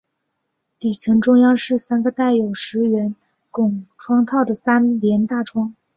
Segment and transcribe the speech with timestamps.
[0.79, 3.15] 底层中央是三个带有石圆
[3.51, 5.75] 拱窗套的三联大窗。